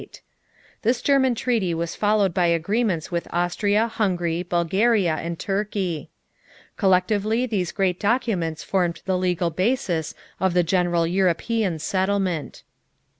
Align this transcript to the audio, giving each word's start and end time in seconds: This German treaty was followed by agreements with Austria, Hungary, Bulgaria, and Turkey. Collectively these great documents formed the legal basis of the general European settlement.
This 0.81 0.99
German 0.99 1.35
treaty 1.35 1.75
was 1.75 1.93
followed 1.95 2.33
by 2.33 2.47
agreements 2.47 3.11
with 3.11 3.27
Austria, 3.31 3.87
Hungary, 3.87 4.41
Bulgaria, 4.41 5.13
and 5.17 5.37
Turkey. 5.37 6.09
Collectively 6.75 7.45
these 7.45 7.71
great 7.71 7.99
documents 7.99 8.63
formed 8.63 9.03
the 9.05 9.15
legal 9.15 9.51
basis 9.51 10.15
of 10.39 10.55
the 10.55 10.63
general 10.63 11.05
European 11.05 11.77
settlement. 11.77 12.63